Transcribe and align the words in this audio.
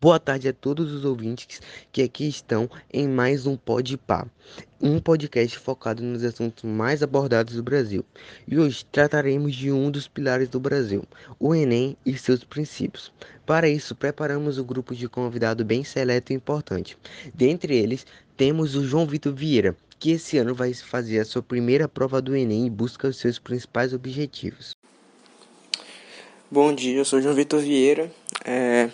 Boa 0.00 0.20
tarde 0.20 0.48
a 0.48 0.52
todos 0.52 0.92
os 0.92 1.04
ouvintes 1.04 1.60
que 1.90 2.02
aqui 2.02 2.28
estão 2.28 2.70
em 2.92 3.08
mais 3.08 3.46
um 3.48 3.56
Pod 3.56 3.96
Pá, 3.98 4.28
um 4.80 5.00
podcast 5.00 5.58
focado 5.58 6.04
nos 6.04 6.22
assuntos 6.22 6.62
mais 6.62 7.02
abordados 7.02 7.56
do 7.56 7.64
Brasil. 7.64 8.04
E 8.46 8.56
hoje 8.56 8.84
trataremos 8.92 9.56
de 9.56 9.72
um 9.72 9.90
dos 9.90 10.06
pilares 10.06 10.48
do 10.48 10.60
Brasil, 10.60 11.02
o 11.36 11.52
Enem 11.52 11.96
e 12.06 12.16
seus 12.16 12.44
princípios. 12.44 13.12
Para 13.44 13.68
isso, 13.68 13.92
preparamos 13.96 14.56
um 14.56 14.62
grupo 14.62 14.94
de 14.94 15.08
convidado 15.08 15.64
bem 15.64 15.82
seleto 15.82 16.32
e 16.32 16.36
importante. 16.36 16.96
Dentre 17.34 17.76
eles, 17.76 18.06
temos 18.36 18.76
o 18.76 18.86
João 18.86 19.04
Vitor 19.04 19.34
Vieira, 19.34 19.76
que 19.98 20.12
esse 20.12 20.38
ano 20.38 20.54
vai 20.54 20.72
fazer 20.74 21.18
a 21.18 21.24
sua 21.24 21.42
primeira 21.42 21.88
prova 21.88 22.22
do 22.22 22.36
Enem 22.36 22.68
e 22.68 22.70
busca 22.70 23.08
os 23.08 23.16
seus 23.16 23.40
principais 23.40 23.92
objetivos. 23.92 24.76
Bom 26.50 26.72
dia, 26.72 26.96
eu 26.96 27.04
sou 27.04 27.20
João 27.20 27.34
Vitor 27.34 27.60
Vieira. 27.60 28.10
É... 28.50 28.90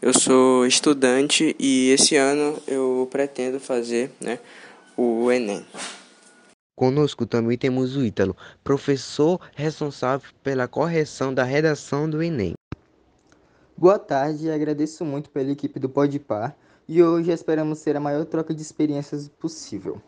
Eu 0.00 0.12
sou 0.16 0.64
estudante 0.64 1.56
e 1.58 1.90
esse 1.90 2.14
ano 2.14 2.56
eu 2.68 3.08
pretendo 3.10 3.58
fazer 3.58 4.12
né, 4.20 4.38
o 4.96 5.30
Enem. 5.30 5.66
Conosco 6.76 7.26
também 7.26 7.58
temos 7.58 7.96
o 7.96 8.04
Ítalo, 8.04 8.36
professor 8.62 9.40
responsável 9.56 10.28
pela 10.40 10.68
correção 10.68 11.34
da 11.34 11.42
redação 11.42 12.08
do 12.08 12.22
Enem. 12.22 12.54
Boa 13.76 13.98
tarde, 13.98 14.48
agradeço 14.50 15.04
muito 15.04 15.30
pela 15.30 15.50
equipe 15.50 15.80
do 15.80 15.88
Podpar 15.88 16.56
e 16.88 17.02
hoje 17.02 17.32
esperamos 17.32 17.80
ser 17.80 17.96
a 17.96 18.00
maior 18.00 18.24
troca 18.24 18.54
de 18.54 18.62
experiências 18.62 19.28
possível. 19.28 20.00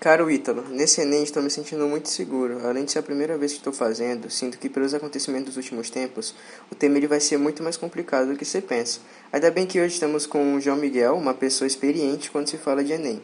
Caro 0.00 0.30
Ítalo, 0.30 0.62
nesse 0.68 1.00
Enem 1.00 1.22
estou 1.22 1.42
me 1.42 1.48
sentindo 1.48 1.86
muito 1.86 2.08
seguro. 2.10 2.66
Além 2.66 2.84
de 2.84 2.92
ser 2.92 2.98
a 2.98 3.02
primeira 3.02 3.38
vez 3.38 3.52
que 3.52 3.58
estou 3.58 3.72
fazendo, 3.72 4.28
sinto 4.28 4.58
que 4.58 4.68
pelos 4.68 4.92
acontecimentos 4.92 5.46
dos 5.46 5.56
últimos 5.56 5.88
tempos, 5.88 6.34
o 6.70 6.74
tema 6.74 7.00
vai 7.06 7.20
ser 7.20 7.38
muito 7.38 7.62
mais 7.62 7.76
complicado 7.76 8.28
do 8.28 8.36
que 8.36 8.44
você 8.44 8.60
pensa. 8.60 9.00
Ainda 9.32 9.50
bem 9.50 9.66
que 9.66 9.80
hoje 9.80 9.94
estamos 9.94 10.26
com 10.26 10.54
o 10.54 10.60
João 10.60 10.76
Miguel, 10.76 11.16
uma 11.16 11.32
pessoa 11.32 11.66
experiente 11.66 12.30
quando 12.30 12.48
se 12.48 12.58
fala 12.58 12.84
de 12.84 12.92
Enem. 12.92 13.22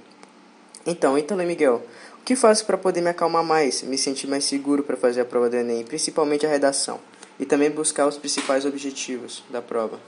Então, 0.87 1.19
Ítalo 1.19 1.43
e 1.43 1.47
Miguel, 1.47 1.83
o 2.19 2.25
que 2.25 2.35
faço 2.35 2.65
para 2.65 2.79
poder 2.79 3.03
me 3.03 3.11
acalmar 3.11 3.45
mais, 3.45 3.83
me 3.83 3.99
sentir 3.99 4.27
mais 4.27 4.45
seguro 4.45 4.83
para 4.83 4.97
fazer 4.97 5.21
a 5.21 5.25
prova 5.27 5.51
do 5.51 5.57
Enem, 5.57 5.85
principalmente 5.85 6.47
a 6.47 6.51
redação, 6.51 6.99
e 7.39 7.45
também 7.45 7.71
buscar 7.71 8.07
os 8.07 8.17
principais 8.17 8.65
objetivos 8.65 9.45
da 9.51 9.61
prova? 9.61 10.01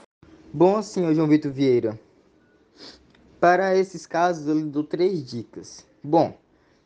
Bom, 0.51 0.81
senhor 0.81 1.13
João 1.13 1.27
Vitor 1.27 1.51
Vieira, 1.51 1.99
para 3.39 3.77
esses 3.77 4.07
casos 4.07 4.47
eu 4.47 4.55
lhe 4.55 4.63
dou 4.63 4.83
três 4.83 5.23
dicas. 5.23 5.85
Bom, 6.03 6.37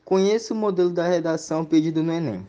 Conheça 0.07 0.53
o 0.53 0.55
modelo 0.55 0.89
da 0.89 1.05
redação 1.05 1.65
pedido 1.65 2.01
no 2.01 2.13
Enem. 2.13 2.47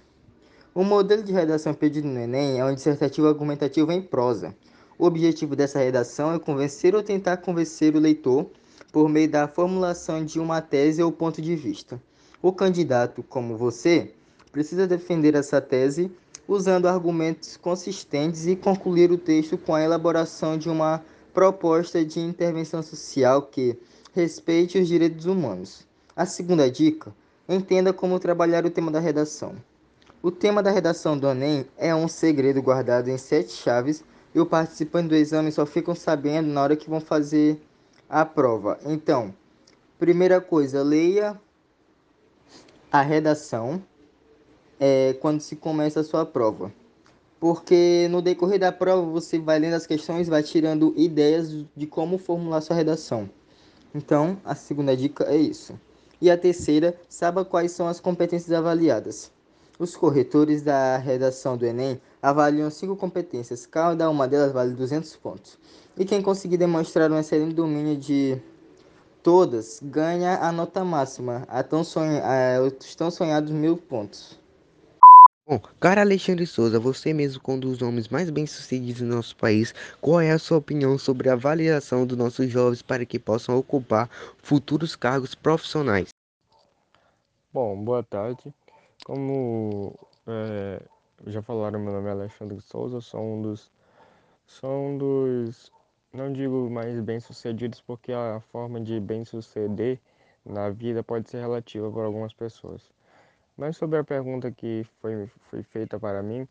O 0.72 0.84
modelo 0.84 1.24
de 1.24 1.32
redação 1.32 1.74
pedido 1.74 2.06
no 2.06 2.16
Enem 2.16 2.60
é 2.60 2.64
um 2.64 2.72
dissertativo 2.72 3.26
argumentativo 3.26 3.90
em 3.90 4.00
prosa. 4.00 4.54
O 4.96 5.04
objetivo 5.04 5.56
dessa 5.56 5.80
redação 5.80 6.32
é 6.32 6.38
convencer 6.38 6.94
ou 6.94 7.02
tentar 7.02 7.38
convencer 7.38 7.96
o 7.96 7.98
leitor 7.98 8.46
por 8.92 9.08
meio 9.08 9.28
da 9.28 9.48
formulação 9.48 10.24
de 10.24 10.38
uma 10.38 10.60
tese 10.60 11.02
ou 11.02 11.10
ponto 11.10 11.42
de 11.42 11.56
vista. 11.56 12.00
O 12.40 12.52
candidato, 12.52 13.24
como 13.24 13.56
você, 13.56 14.12
precisa 14.52 14.86
defender 14.86 15.34
essa 15.34 15.60
tese 15.60 16.12
usando 16.46 16.86
argumentos 16.86 17.56
consistentes 17.56 18.46
e 18.46 18.54
concluir 18.54 19.10
o 19.10 19.18
texto 19.18 19.58
com 19.58 19.74
a 19.74 19.82
elaboração 19.82 20.56
de 20.56 20.70
uma 20.70 21.02
proposta 21.34 22.04
de 22.04 22.20
intervenção 22.20 22.84
social 22.84 23.42
que 23.42 23.76
respeite 24.14 24.78
os 24.78 24.86
direitos 24.86 25.26
humanos. 25.26 25.84
A 26.14 26.24
segunda 26.24 26.70
dica 26.70 27.12
Entenda 27.50 27.94
como 27.94 28.20
trabalhar 28.20 28.66
o 28.66 28.70
tema 28.70 28.90
da 28.90 29.00
redação. 29.00 29.54
O 30.22 30.30
tema 30.30 30.62
da 30.62 30.70
redação 30.70 31.16
do 31.16 31.26
Enem 31.26 31.64
é 31.78 31.94
um 31.94 32.06
segredo 32.06 32.60
guardado 32.60 33.08
em 33.08 33.16
sete 33.16 33.52
chaves 33.52 34.04
e 34.34 34.38
os 34.38 34.46
participantes 34.46 35.08
do 35.08 35.14
exame 35.16 35.50
só 35.50 35.64
ficam 35.64 35.94
sabendo 35.94 36.46
na 36.46 36.62
hora 36.62 36.76
que 36.76 36.90
vão 36.90 37.00
fazer 37.00 37.58
a 38.06 38.22
prova. 38.22 38.78
Então, 38.84 39.34
primeira 39.98 40.42
coisa, 40.42 40.82
leia 40.82 41.40
a 42.92 43.00
redação 43.00 43.82
é, 44.78 45.14
quando 45.14 45.40
se 45.40 45.56
começa 45.56 46.00
a 46.00 46.04
sua 46.04 46.26
prova. 46.26 46.70
Porque 47.40 48.08
no 48.10 48.20
decorrer 48.20 48.58
da 48.58 48.72
prova 48.72 49.10
você 49.10 49.38
vai 49.38 49.58
lendo 49.58 49.72
as 49.72 49.86
questões, 49.86 50.28
vai 50.28 50.42
tirando 50.42 50.92
ideias 50.98 51.64
de 51.74 51.86
como 51.86 52.18
formular 52.18 52.60
sua 52.60 52.76
redação. 52.76 53.30
Então, 53.94 54.38
a 54.44 54.54
segunda 54.54 54.94
dica 54.94 55.24
é 55.24 55.36
isso. 55.38 55.80
E 56.20 56.30
a 56.30 56.36
terceira, 56.36 56.98
saiba 57.08 57.44
quais 57.44 57.72
são 57.72 57.86
as 57.86 58.00
competências 58.00 58.52
avaliadas. 58.52 59.30
Os 59.78 59.94
corretores 59.94 60.62
da 60.62 60.96
redação 60.96 61.56
do 61.56 61.64
Enem 61.64 62.00
avaliam 62.20 62.68
cinco 62.68 62.96
competências, 62.96 63.64
cada 63.64 64.10
uma 64.10 64.26
delas 64.26 64.50
vale 64.50 64.74
200 64.74 65.14
pontos. 65.16 65.56
E 65.96 66.04
quem 66.04 66.20
conseguir 66.20 66.56
demonstrar 66.56 67.10
um 67.12 67.18
excelente 67.18 67.54
domínio 67.54 67.96
de 67.96 68.40
todas 69.22 69.78
ganha 69.82 70.38
a 70.38 70.50
nota 70.50 70.84
máxima, 70.84 71.44
a 71.48 71.62
tão, 71.62 71.84
sonha, 71.84 72.22
a, 72.24 72.62
os 72.62 72.94
tão 72.96 73.10
sonhados 73.10 73.52
mil 73.52 73.76
pontos. 73.76 74.38
Bom, 75.48 75.58
cara 75.80 76.02
Alexandre 76.02 76.46
Souza, 76.46 76.78
você 76.78 77.14
mesmo 77.14 77.40
com 77.40 77.54
um 77.54 77.58
dos 77.58 77.80
homens 77.80 78.10
mais 78.10 78.28
bem-sucedidos 78.28 79.00
do 79.00 79.06
nosso 79.06 79.34
país, 79.34 79.74
qual 79.98 80.20
é 80.20 80.30
a 80.30 80.38
sua 80.38 80.58
opinião 80.58 80.98
sobre 80.98 81.30
a 81.30 81.32
avaliação 81.32 82.06
dos 82.06 82.18
nossos 82.18 82.50
jovens 82.50 82.82
para 82.82 83.06
que 83.06 83.18
possam 83.18 83.56
ocupar 83.56 84.10
futuros 84.42 84.94
cargos 84.94 85.34
profissionais? 85.34 86.10
Bom, 87.50 87.82
boa 87.82 88.02
tarde. 88.02 88.52
Como 89.06 89.98
é, 90.26 90.82
já 91.28 91.40
falaram, 91.40 91.80
meu 91.80 91.94
nome 91.94 92.08
é 92.08 92.12
Alexandre 92.12 92.60
Souza, 92.60 93.00
sou 93.00 93.22
um 93.22 93.40
dos, 93.40 93.72
sou 94.44 94.70
um 94.70 94.98
dos, 94.98 95.72
não 96.12 96.30
digo 96.30 96.68
mais 96.68 97.00
bem-sucedidos, 97.00 97.80
porque 97.80 98.12
a 98.12 98.42
forma 98.52 98.82
de 98.82 99.00
bem-suceder 99.00 99.98
na 100.44 100.68
vida 100.68 101.02
pode 101.02 101.30
ser 101.30 101.40
relativa 101.40 101.90
para 101.90 102.04
algumas 102.04 102.34
pessoas. 102.34 102.82
Mas 103.58 103.76
sobre 103.76 103.98
a 103.98 104.04
pergunta 104.04 104.52
que 104.52 104.86
foi, 105.00 105.26
foi 105.50 105.64
feita 105.64 105.98
para 105.98 106.22
mim, 106.22 106.46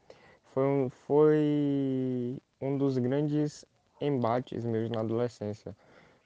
foi 0.53 0.63
um, 0.65 0.89
foi 0.89 2.37
um 2.59 2.77
dos 2.77 2.97
grandes 2.97 3.63
embates 4.01 4.65
mesmo 4.65 4.93
na 4.93 4.99
adolescência, 4.99 5.73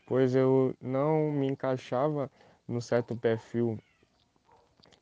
pois 0.08 0.34
eu 0.34 0.76
não 0.82 1.32
me 1.32 1.46
encaixava 1.46 2.32
no 2.68 2.82
certo 2.82 3.16
perfil 3.16 3.78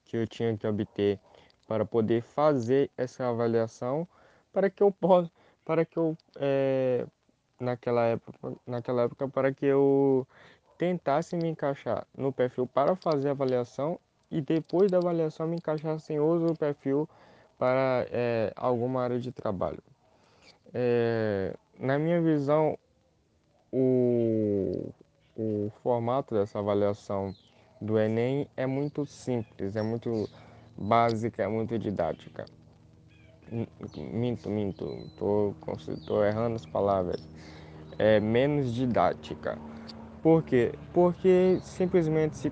que 0.04 0.18
eu 0.18 0.28
tinha 0.28 0.58
que 0.58 0.68
obter 0.68 1.18
para 1.66 1.86
poder 1.86 2.24
fazer 2.24 2.92
essa 2.98 3.30
avaliação, 3.30 4.06
para 4.52 4.70
que 4.70 4.84
eu 4.84 4.92
possa, 4.92 5.32
para 5.64 5.86
que 5.86 5.96
eu 5.98 6.18
é, 6.36 7.08
naquela 7.58 8.06
época, 8.06 8.54
naquela 8.68 9.04
época 9.04 9.30
para 9.30 9.54
que 9.54 9.66
eu 9.66 10.28
tentasse 10.78 11.38
me 11.38 11.48
encaixar 11.48 12.06
no 12.18 12.34
perfil 12.34 12.68
para 12.68 12.98
fazer 12.98 13.30
a 13.30 13.32
avaliação 13.32 13.98
e 14.32 14.42
depois 14.42 14.92
da 14.92 14.98
avaliação 14.98 15.48
me 15.48 15.56
encaixar 15.56 15.98
em 16.10 16.20
outro 16.20 16.56
perfil 16.56 17.08
para 17.58 18.06
é, 18.12 18.54
alguma 18.56 19.04
área 19.04 19.20
de 19.20 19.32
trabalho. 19.32 19.84
É, 20.74 21.56
na 21.80 21.98
minha 21.98 22.22
visão, 22.22 22.78
o, 23.72 24.92
o 25.36 25.72
formato 25.82 26.36
dessa 26.36 26.60
avaliação 26.60 27.34
do 27.82 27.98
Enem 27.98 28.48
é 28.56 28.66
muito 28.66 29.06
simples, 29.06 29.76
é 29.76 29.82
muito 29.82 30.30
básica, 30.78 31.44
é 31.44 31.48
muito 31.48 31.78
didática. 31.78 32.46
Minto, 33.98 34.50
minto, 34.50 34.86
estou 35.76 36.24
errando 36.24 36.56
as 36.56 36.66
palavras. 36.66 37.28
É 37.98 38.20
menos 38.20 38.74
didática 38.74 39.58
por 40.22 40.44
quê? 40.44 40.74
Porque 40.94 41.60
simplesmente 41.62 42.38
se, 42.38 42.52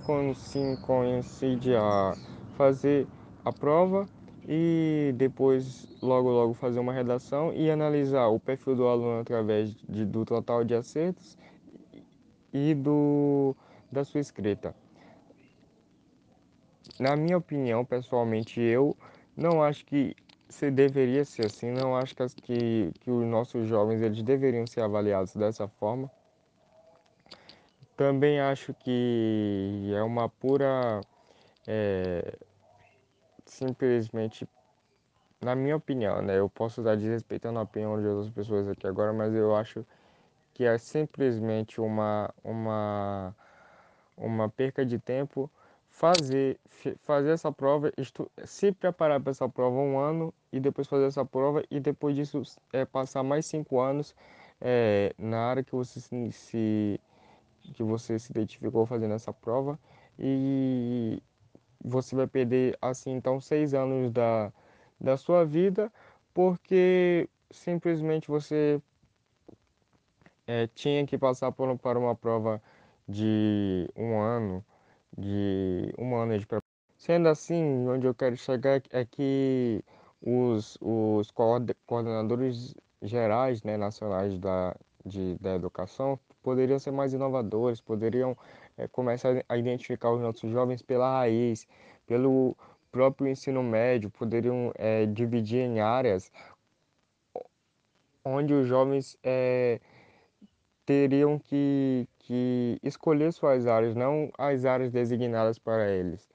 coincide 0.82 1.76
a 1.76 2.16
fazer 2.56 3.08
a 3.44 3.52
prova 3.52 4.08
e 4.48 5.14
depois 5.18 5.88
logo 6.02 6.30
logo 6.30 6.54
fazer 6.54 6.80
uma 6.80 6.94
redação 6.94 7.54
e 7.54 7.70
analisar 7.70 8.28
o 8.28 8.40
perfil 8.40 8.76
do 8.76 8.88
aluno 8.88 9.20
através 9.20 9.76
de, 9.88 10.06
do 10.06 10.24
total 10.24 10.64
de 10.64 10.74
acertos 10.76 11.38
e 12.54 12.74
do 12.74 13.56
da 13.92 14.04
sua 14.04 14.20
escrita. 14.22 14.76
Na 17.00 17.16
minha 17.16 17.38
opinião, 17.38 17.86
pessoalmente, 17.86 18.60
eu 18.60 18.96
não 19.36 19.62
acho 19.62 19.86
que 19.86 20.16
se 20.50 20.72
deveria 20.72 21.24
ser 21.26 21.46
assim, 21.46 21.72
não 21.72 21.96
acho 21.96 22.16
que, 22.42 22.92
que 23.02 23.12
os 23.12 23.26
nossos 23.26 23.68
jovens 23.68 24.02
eles 24.02 24.24
deveriam 24.24 24.66
ser 24.66 24.82
avaliados 24.82 25.36
dessa 25.36 25.68
forma 25.68 26.10
também 27.98 28.40
acho 28.40 28.74
que 28.76 29.92
é 29.94 30.04
uma 30.04 30.30
pura. 30.30 31.02
É, 31.68 32.38
simplesmente, 33.46 34.48
na 35.42 35.56
minha 35.56 35.76
opinião, 35.76 36.22
né? 36.22 36.40
Eu 36.40 36.50
posso 36.50 36.82
estar 36.82 36.96
desrespeitando 36.96 37.60
a 37.60 37.64
opinião 37.64 38.00
de 38.00 38.08
outras 38.08 38.30
pessoas 38.34 38.68
aqui 38.68 38.88
agora, 38.88 39.14
mas 39.14 39.34
eu 39.34 39.56
acho 39.56 39.86
que 40.54 40.64
é 40.66 40.78
simplesmente 40.78 41.80
uma, 41.82 42.34
uma, 42.44 43.36
uma 44.18 44.50
perca 44.50 44.86
de 44.86 45.00
tempo 45.00 45.50
fazer, 45.90 46.60
fazer 47.04 47.32
essa 47.32 47.52
prova, 47.52 47.92
se 48.46 48.72
preparar 48.72 49.20
para 49.20 49.32
essa 49.32 49.50
prova 49.50 49.78
um 49.78 50.00
ano 50.00 50.34
e 50.52 50.60
depois 50.60 50.88
fazer 50.88 51.06
essa 51.06 51.26
prova 51.26 51.64
e 51.72 51.80
depois 51.80 52.16
disso 52.16 52.42
é, 52.74 52.86
passar 52.86 53.24
mais 53.24 53.46
cinco 53.46 53.80
anos 53.80 54.16
é, 54.62 55.14
na 55.18 55.40
área 55.50 55.64
que 55.64 55.74
você 55.74 56.00
se, 56.00 56.32
se, 56.32 57.02
que 57.74 57.84
você 57.84 58.20
se 58.20 58.32
identificou 58.32 58.86
fazendo 58.86 59.14
essa 59.14 59.34
prova 59.34 59.80
e 60.20 61.22
você 61.84 62.16
vai 62.16 62.28
perder 62.28 62.78
assim 62.82 63.12
então 63.12 63.40
seis 63.40 63.74
anos 63.74 64.12
da, 64.12 64.52
da 65.00 65.18
sua 65.18 65.46
vida 65.46 65.92
porque 66.34 67.30
simplesmente 67.52 68.28
você 68.28 68.82
é, 70.48 70.68
tinha 70.68 71.06
que 71.06 71.18
passar 71.18 71.52
por, 71.52 71.78
para 71.78 72.00
uma 72.00 72.16
prova 72.16 72.62
de 73.08 73.90
um 73.96 74.20
ano, 74.20 74.66
de 75.18 75.94
um 75.98 76.16
ano 76.16 76.38
de 76.40 76.46
preparação. 76.46 76.68
Sendo 76.98 77.30
assim, 77.30 77.88
onde 77.88 78.08
eu 78.08 78.16
quero 78.16 78.36
chegar 78.38 78.82
é 78.92 79.06
que 79.06 79.84
os, 80.22 80.78
os 80.82 81.32
coordenadores 81.86 82.74
gerais, 83.02 83.62
né, 83.64 83.78
nacionais 83.78 84.38
da, 84.40 84.76
de, 85.08 85.38
da 85.40 85.56
educação 85.56 86.20
poderiam 86.44 86.80
ser 86.80 86.92
mais 86.92 87.14
inovadores, 87.14 87.82
poderiam 87.82 88.38
é, 88.78 88.88
começar 88.88 89.44
a 89.50 89.58
identificar 89.58 90.12
os 90.12 90.22
nossos 90.22 90.52
jovens 90.52 90.82
pela 90.82 91.20
raiz, 91.20 91.68
pelo 92.06 92.56
próprio 92.92 93.28
ensino 93.28 93.62
médio, 93.64 94.10
poderiam 94.10 94.72
é, 94.76 95.06
dividir 95.06 95.60
em 95.60 95.80
áreas 95.80 96.32
onde 98.24 98.54
os 98.54 98.68
jovens 98.68 99.18
é, 99.24 99.80
teriam 100.86 101.40
que, 101.40 102.08
que 102.20 102.80
escolher 102.84 103.32
suas 103.32 103.68
áreas, 103.68 103.96
não 103.96 104.32
as 104.38 104.66
áreas 104.66 104.92
designadas 104.92 105.58
para 105.58 105.90
eles. 105.90 106.30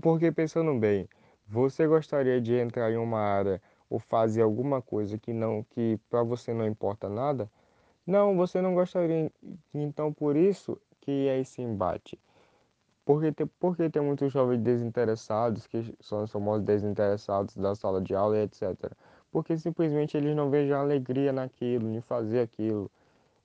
Porque 0.00 0.30
pensando 0.32 0.78
bem, 0.78 1.08
você 1.46 1.86
gostaria 1.86 2.40
de 2.40 2.54
entrar 2.54 2.90
em 2.90 2.96
uma 2.96 3.20
área 3.20 3.60
ou 3.90 3.98
fazer 3.98 4.42
alguma 4.42 4.80
coisa 4.80 5.18
que 5.18 5.32
não 5.32 5.62
que 5.62 5.98
para 6.08 6.22
você 6.22 6.54
não 6.54 6.66
importa 6.66 7.08
nada? 7.08 7.50
Não, 8.06 8.36
você 8.36 8.60
não 8.60 8.74
gostaria. 8.74 9.30
Então 9.74 10.12
por 10.12 10.36
isso 10.36 10.80
que 11.00 11.28
é 11.28 11.40
esse 11.40 11.62
embate. 11.62 12.18
Porque 13.04 13.32
tem, 13.32 13.46
porque 13.58 13.90
tem 13.90 14.02
muitos 14.02 14.32
jovens 14.32 14.60
desinteressados, 14.62 15.66
que 15.66 15.94
são 16.00 16.22
os 16.24 16.30
famosos 16.30 16.64
desinteressados 16.64 17.56
da 17.56 17.74
sala 17.74 18.00
de 18.00 18.14
aula 18.14 18.38
e 18.38 18.42
etc. 18.42 18.92
Porque 19.30 19.58
simplesmente 19.58 20.16
eles 20.16 20.36
não 20.36 20.50
veem 20.50 20.72
alegria 20.72 21.32
naquilo, 21.32 21.90
em 21.90 22.00
fazer 22.00 22.40
aquilo. 22.40 22.90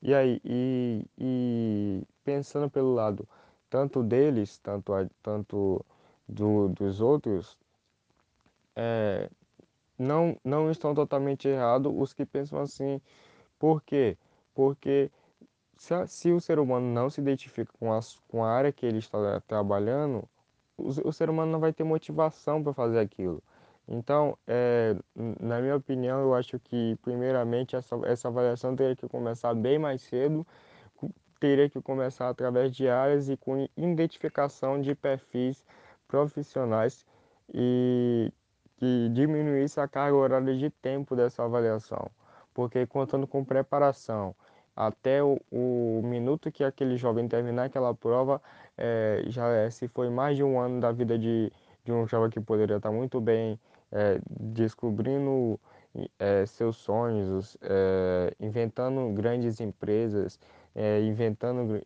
E 0.02 0.14
aí, 0.14 0.40
e, 0.46 1.06
e 1.18 2.04
pensando 2.24 2.70
pelo 2.70 2.94
lado 2.94 3.28
tanto 3.70 4.04
deles, 4.04 4.58
tanto, 4.60 4.94
tanto 5.24 5.86
do, 6.28 6.70
dos 6.70 7.02
outros, 7.02 7.58
é, 8.76 9.30
não, 9.98 10.38
não 10.44 10.72
estão 10.72 10.94
totalmente 10.94 11.48
errados 11.48 11.92
os 11.96 12.14
que 12.14 12.26
pensam 12.26 12.60
assim. 12.62 13.02
Por 13.60 13.82
quê? 13.84 14.18
Porque 14.58 15.12
se, 15.78 15.94
a, 15.94 16.08
se 16.08 16.32
o 16.32 16.42
ser 16.42 16.58
humano 16.58 16.88
não 16.92 17.12
se 17.12 17.22
identifica 17.22 17.72
com 17.80 17.94
a, 17.94 18.00
com 18.28 18.44
a 18.44 18.50
área 18.50 18.72
que 18.72 18.88
ele 18.88 18.98
está 18.98 19.40
trabalhando, 19.42 20.28
o, 20.76 21.10
o 21.10 21.14
ser 21.14 21.30
humano 21.30 21.52
não 21.52 21.60
vai 21.60 21.72
ter 21.72 21.84
motivação 21.84 22.64
para 22.64 22.74
fazer 22.74 23.00
aquilo. 23.00 23.44
Então, 23.88 24.36
é, 24.48 24.96
na 25.16 25.62
minha 25.62 25.76
opinião, 25.76 26.22
eu 26.22 26.34
acho 26.34 26.60
que, 26.60 26.98
primeiramente, 27.04 27.76
essa, 27.76 27.96
essa 28.06 28.30
avaliação 28.30 28.76
teria 28.76 28.96
que 28.96 29.08
começar 29.08 29.54
bem 29.54 29.78
mais 29.78 30.02
cedo, 30.02 30.46
teria 31.40 31.70
que 31.70 31.80
começar 31.80 32.28
através 32.30 32.72
de 32.76 32.90
áreas 32.90 33.30
e 33.30 33.38
com 33.38 33.70
identificação 33.78 34.82
de 34.82 34.96
perfis 34.96 35.64
profissionais 36.08 37.06
e 37.54 38.34
que 38.78 39.10
diminuísse 39.10 39.80
a 39.80 39.88
carga 39.88 40.18
horária 40.18 40.58
de 40.58 40.70
tempo 40.72 41.16
dessa 41.16 41.44
avaliação, 41.44 42.10
porque 42.58 42.88
contando 42.88 43.28
com 43.28 43.46
preparação 43.46 44.36
até 44.76 45.24
o, 45.24 45.40
o 45.52 46.02
minuto 46.04 46.52
que 46.52 46.64
aquele 46.64 46.98
jovem 46.98 47.28
terminar 47.28 47.66
aquela 47.66 47.94
prova, 47.94 48.42
é, 48.76 49.24
já 49.28 49.48
é, 49.50 49.70
se 49.70 49.88
foi 49.88 50.10
mais 50.10 50.36
de 50.36 50.44
um 50.44 50.60
ano 50.60 50.82
da 50.82 50.92
vida 50.92 51.20
de, 51.20 51.54
de 51.86 51.92
um 51.92 52.08
jovem 52.08 52.32
que 52.32 52.40
poderia 52.40 52.78
estar 52.78 52.92
muito 52.92 53.22
bem 53.22 53.60
é, 53.92 54.20
descobrindo 54.28 55.60
é, 56.18 56.48
seus 56.48 56.78
sonhos, 56.78 57.56
inventando 58.40 59.14
grandes 59.14 59.60
empresas, 59.60 60.40
inventando, 61.04 61.82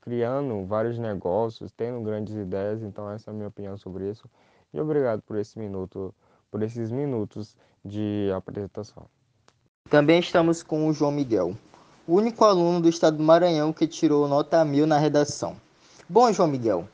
criando 0.00 0.64
vários 0.64 0.98
negócios, 0.98 1.72
tendo 1.72 2.00
grandes 2.00 2.34
ideias. 2.34 2.82
Então 2.82 3.10
essa 3.10 3.30
é 3.30 3.32
a 3.32 3.34
minha 3.34 3.48
opinião 3.48 3.76
sobre 3.76 4.08
isso. 4.08 4.28
E 4.72 4.80
obrigado 4.80 5.20
por 5.22 5.36
esse 5.36 5.58
minuto, 5.58 6.14
por 6.50 6.62
esses 6.62 6.90
minutos 6.90 7.54
de 7.84 8.30
apresentação. 8.34 9.19
Também 9.90 10.20
estamos 10.20 10.62
com 10.62 10.88
o 10.88 10.92
João 10.92 11.12
Miguel, 11.12 11.54
o 12.06 12.14
único 12.14 12.44
aluno 12.44 12.80
do 12.80 12.88
estado 12.88 13.18
do 13.18 13.22
Maranhão 13.22 13.72
que 13.72 13.86
tirou 13.86 14.26
nota 14.26 14.64
mil 14.64 14.86
na 14.86 14.96
redação. 14.96 15.56
Bom, 16.08 16.32
João 16.32 16.48
Miguel, 16.48 16.88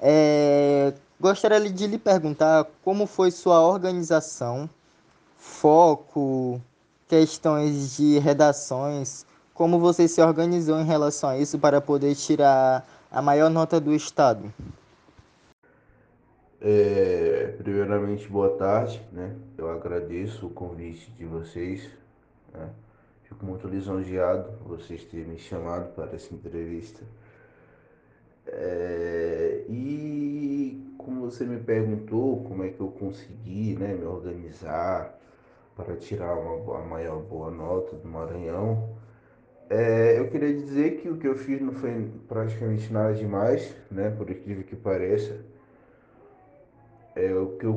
é, 0.00 0.94
Gostaria 1.20 1.58
de 1.68 1.86
lhe 1.88 1.98
perguntar 1.98 2.64
como 2.84 3.04
foi 3.04 3.32
sua 3.32 3.60
organização, 3.60 4.70
foco, 5.36 6.60
questões 7.08 7.96
de 7.96 8.20
redações, 8.20 9.26
como 9.52 9.80
você 9.80 10.06
se 10.06 10.22
organizou 10.22 10.78
em 10.78 10.84
relação 10.84 11.30
a 11.30 11.36
isso 11.36 11.58
para 11.58 11.80
poder 11.80 12.14
tirar 12.14 12.86
a 13.10 13.20
maior 13.20 13.50
nota 13.50 13.80
do 13.80 13.92
estado. 13.92 14.54
É, 16.60 17.56
primeiramente, 17.58 18.28
boa 18.28 18.50
tarde, 18.50 19.02
né? 19.10 19.34
Eu 19.56 19.68
agradeço 19.72 20.46
o 20.46 20.50
convite 20.50 21.10
de 21.18 21.24
vocês. 21.24 21.90
Né? 22.52 22.70
Fico 23.24 23.44
muito 23.44 23.68
lisonjeado 23.68 24.50
vocês 24.64 25.04
terem 25.04 25.26
me 25.26 25.38
chamado 25.38 25.94
para 25.94 26.14
essa 26.14 26.34
entrevista. 26.34 27.02
É, 28.46 29.64
e 29.68 30.94
como 30.96 31.20
você 31.22 31.44
me 31.44 31.60
perguntou 31.60 32.42
como 32.44 32.64
é 32.64 32.70
que 32.70 32.80
eu 32.80 32.88
consegui 32.88 33.76
né, 33.76 33.92
me 33.94 34.04
organizar 34.04 35.18
para 35.76 35.96
tirar 35.96 36.34
uma, 36.34 36.78
a 36.78 36.84
maior 36.84 37.20
boa 37.20 37.50
nota 37.50 37.94
do 37.96 38.08
Maranhão, 38.08 38.96
é, 39.70 40.18
eu 40.18 40.30
queria 40.30 40.52
dizer 40.54 40.96
que 40.96 41.10
o 41.10 41.18
que 41.18 41.28
eu 41.28 41.36
fiz 41.36 41.60
não 41.60 41.72
foi 41.72 42.10
praticamente 42.26 42.90
nada 42.90 43.12
demais, 43.14 43.74
né, 43.90 44.10
por 44.10 44.30
incrível 44.30 44.64
que 44.64 44.74
pareça. 44.74 45.44
É, 47.14 47.34
o, 47.34 47.56
que 47.58 47.66
eu 47.66 47.74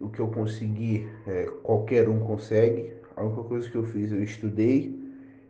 o 0.00 0.08
que 0.08 0.18
eu 0.18 0.28
consegui, 0.28 1.08
é, 1.26 1.44
qualquer 1.62 2.08
um 2.08 2.18
consegue. 2.20 2.92
A 3.16 3.24
única 3.24 3.42
coisa 3.44 3.68
que 3.68 3.76
eu 3.76 3.84
fiz, 3.84 4.12
eu 4.12 4.22
estudei, 4.22 4.94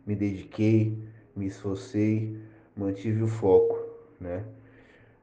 me 0.05 0.15
dediquei, 0.15 0.97
me 1.35 1.47
esforcei, 1.47 2.39
mantive 2.75 3.21
o 3.23 3.27
foco 3.27 3.87
né? 4.19 4.43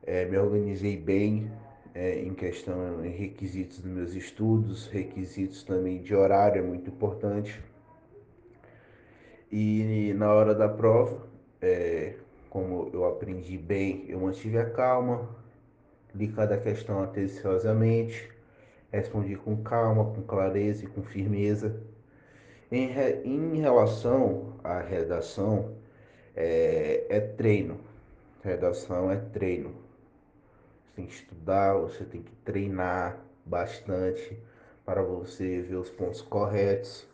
É, 0.02 0.24
me 0.26 0.36
organizei 0.36 0.96
bem 0.96 1.50
é, 1.94 2.20
em 2.20 2.34
questão 2.34 3.04
em 3.04 3.10
requisitos 3.10 3.78
dos 3.78 3.90
meus 3.90 4.14
estudos, 4.14 4.86
requisitos 4.88 5.62
também 5.62 6.02
de 6.02 6.14
horário 6.14 6.60
é 6.60 6.62
muito 6.62 6.90
importante. 6.90 7.60
E 9.50 10.12
na 10.16 10.32
hora 10.32 10.54
da 10.54 10.68
prova, 10.68 11.26
é, 11.62 12.14
como 12.50 12.90
eu 12.92 13.04
aprendi 13.06 13.56
bem, 13.56 14.04
eu 14.08 14.20
mantive 14.20 14.58
a 14.58 14.68
calma, 14.68 15.28
li 16.14 16.28
cada 16.28 16.58
questão 16.58 17.02
atenciosamente, 17.02 18.30
respondi 18.92 19.36
com 19.36 19.62
calma, 19.62 20.04
com 20.04 20.22
clareza 20.22 20.84
e 20.84 20.88
com 20.88 21.02
firmeza. 21.02 21.80
Em, 22.74 22.86
re, 22.88 23.20
em 23.24 23.60
relação 23.60 24.58
à 24.64 24.80
redação, 24.80 25.76
é, 26.34 27.06
é 27.08 27.20
treino, 27.20 27.78
Redação 28.42 29.12
é 29.12 29.16
treino. 29.16 29.70
Você 30.82 30.90
tem 30.96 31.06
que 31.06 31.14
estudar, 31.14 31.74
você 31.74 32.04
tem 32.04 32.20
que 32.20 32.32
treinar 32.44 33.16
bastante 33.46 34.36
para 34.84 35.02
você 35.02 35.60
ver 35.60 35.76
os 35.76 35.88
pontos 35.88 36.20
corretos. 36.20 37.06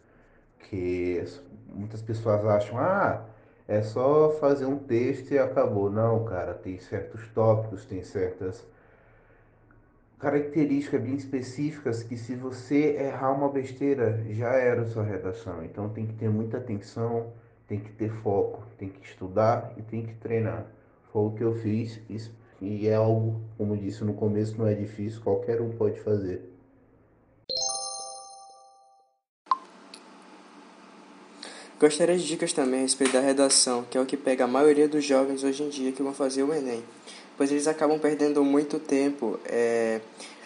Que 0.60 1.22
muitas 1.68 2.00
pessoas 2.00 2.42
acham, 2.46 2.78
ah, 2.78 3.26
é 3.68 3.82
só 3.82 4.30
fazer 4.40 4.64
um 4.64 4.78
texto 4.78 5.32
e 5.32 5.38
acabou. 5.38 5.90
Não, 5.90 6.24
cara, 6.24 6.54
tem 6.54 6.78
certos 6.78 7.28
tópicos, 7.34 7.84
tem 7.84 8.02
certas 8.02 8.66
características 10.20 11.00
bem 11.00 11.14
específicas 11.16 12.02
que 12.02 12.16
se 12.16 12.36
você 12.36 12.96
errar 12.98 13.32
uma 13.32 13.48
besteira, 13.48 14.22
já 14.30 14.50
era 14.50 14.82
a 14.82 14.86
sua 14.86 15.02
redação. 15.02 15.64
Então 15.64 15.88
tem 15.88 16.06
que 16.06 16.12
ter 16.12 16.28
muita 16.28 16.58
atenção, 16.58 17.32
tem 17.66 17.80
que 17.80 17.90
ter 17.92 18.12
foco, 18.22 18.62
tem 18.78 18.90
que 18.90 19.04
estudar 19.04 19.72
e 19.78 19.82
tem 19.82 20.04
que 20.04 20.14
treinar. 20.14 20.66
Foi 21.10 21.22
o 21.22 21.30
que 21.30 21.42
eu 21.42 21.54
fiz 21.54 22.00
e 22.60 22.86
é 22.86 22.94
algo, 22.94 23.40
como 23.56 23.74
disse 23.76 24.04
no 24.04 24.12
começo, 24.12 24.58
não 24.58 24.66
é 24.66 24.74
difícil, 24.74 25.22
qualquer 25.22 25.60
um 25.62 25.70
pode 25.70 25.98
fazer. 26.00 26.42
Gostaria 31.80 32.18
de 32.18 32.26
dicas 32.26 32.52
também 32.52 32.80
a 32.80 32.82
respeito 32.82 33.14
da 33.14 33.20
redação, 33.20 33.84
que 33.84 33.96
é 33.96 34.00
o 34.02 34.04
que 34.04 34.14
pega 34.14 34.44
a 34.44 34.46
maioria 34.46 34.86
dos 34.86 35.02
jovens 35.02 35.42
hoje 35.42 35.62
em 35.62 35.70
dia 35.70 35.92
que 35.92 36.02
vão 36.02 36.12
fazer 36.12 36.42
o 36.42 36.52
Enem, 36.52 36.84
pois 37.40 37.50
eles 37.50 37.66
acabam 37.66 37.98
perdendo 37.98 38.44
muito 38.44 38.78
tempo 38.78 39.40
é, 39.46 40.02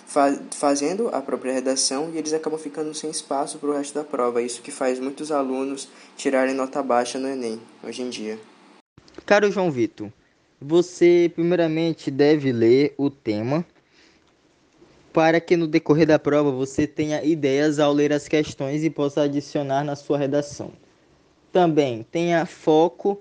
fa 0.07 0.33
fazendo 0.53 1.09
a 1.09 1.21
própria 1.21 1.53
redação 1.53 2.13
e 2.15 2.19
eles 2.19 2.33
acabam 2.33 2.57
ficando 2.57 2.95
sem 2.95 3.11
espaço 3.11 3.59
para 3.59 3.69
o 3.69 3.73
resto 3.73 3.95
da 3.95 4.05
prova. 4.05 4.41
Isso 4.41 4.63
que 4.63 4.71
faz 4.71 5.01
muitos 5.01 5.33
alunos 5.33 5.89
tirarem 6.17 6.55
nota 6.55 6.81
baixa 6.85 7.19
no 7.19 7.27
Enem 7.27 7.61
hoje 7.83 8.01
em 8.01 8.11
dia. 8.11 8.39
Caro 9.27 9.51
João 9.51 9.73
Vitor, 9.73 10.09
você 10.61 11.33
primeiramente 11.35 12.13
deve 12.13 12.53
ler 12.53 12.95
o 12.97 13.11
tema 13.11 13.67
para 15.13 15.41
que 15.41 15.57
no 15.57 15.67
decorrer 15.67 16.07
da 16.07 16.19
prova 16.21 16.53
você 16.53 16.87
tenha 16.87 17.25
ideias 17.25 17.81
ao 17.81 17.93
ler 17.93 18.13
as 18.13 18.29
questões 18.29 18.85
e 18.85 18.89
possa 18.89 19.23
adicionar 19.23 19.83
na 19.83 19.97
sua 19.97 20.17
redação. 20.17 20.71
Também 21.51 22.07
tenha 22.09 22.47
foco 22.47 23.21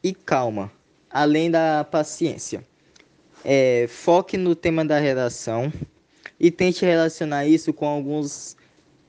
e 0.00 0.14
calma, 0.14 0.70
além 1.10 1.50
da 1.50 1.82
paciência. 1.82 2.64
É, 3.44 3.86
foque 3.88 4.36
no 4.36 4.54
tema 4.54 4.84
da 4.84 4.98
redação 4.98 5.72
e 6.40 6.50
tente 6.50 6.84
relacionar 6.84 7.46
isso 7.46 7.72
com 7.72 7.86
alguns 7.86 8.56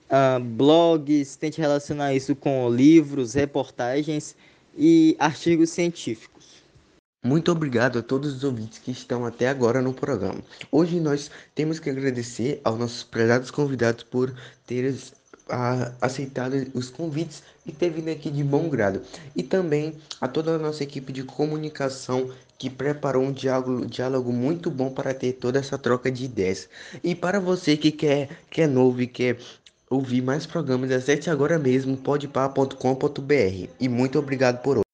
uh, 0.09 0.43
blogs, 0.43 1.35
tente 1.35 1.59
relacionar 1.59 2.13
isso 2.13 2.35
com 2.35 2.69
livros, 2.69 3.33
reportagens 3.33 4.35
e 4.77 5.15
artigos 5.19 5.69
científicos. 5.69 6.35
Muito 7.25 7.51
obrigado 7.51 7.97
a 7.97 8.03
todos 8.03 8.35
os 8.35 8.43
ouvintes 8.43 8.77
que 8.77 8.91
estão 8.91 9.25
até 9.25 9.47
agora 9.47 9.81
no 9.81 9.91
programa. 9.91 10.43
Hoje 10.71 10.99
nós 10.99 11.31
temos 11.55 11.79
que 11.79 11.89
agradecer 11.89 12.61
aos 12.63 12.77
nossos 12.77 13.03
prezados 13.03 13.49
convidados 13.49 14.03
por 14.03 14.31
terem 14.67 14.95
aceitado 16.01 16.55
os 16.73 16.89
convites 16.89 17.43
e 17.65 17.71
ter 17.71 17.89
vindo 17.89 18.09
aqui 18.09 18.29
de 18.29 18.43
bom 18.43 18.69
grado. 18.69 19.01
E 19.35 19.43
também 19.43 19.95
a 20.19 20.27
toda 20.27 20.55
a 20.55 20.59
nossa 20.59 20.83
equipe 20.83 21.11
de 21.11 21.23
comunicação 21.23 22.29
que 22.57 22.69
preparou 22.69 23.23
um 23.23 23.31
diálogo, 23.31 23.85
diálogo 23.85 24.31
muito 24.31 24.71
bom 24.71 24.89
para 24.89 25.13
ter 25.13 25.33
toda 25.33 25.59
essa 25.59 25.77
troca 25.77 26.11
de 26.11 26.25
ideias. 26.25 26.69
E 27.03 27.13
para 27.13 27.39
você 27.39 27.75
que 27.75 27.91
quer, 27.91 28.29
que 28.49 28.61
é 28.61 28.67
novo 28.67 29.01
e 29.01 29.07
quer 29.07 29.37
ouvir 29.89 30.21
mais 30.21 30.45
programas, 30.45 30.91
acesse 30.91 31.29
agora 31.29 31.59
mesmo 31.59 31.97
podpar.com.br. 31.97 33.69
E 33.79 33.89
muito 33.89 34.17
obrigado 34.17 34.61
por 34.61 34.77
hoje. 34.77 34.84